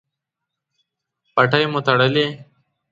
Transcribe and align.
پټۍ 1.33 1.63
مو 1.71 1.79
تړلی؟ 1.85 2.27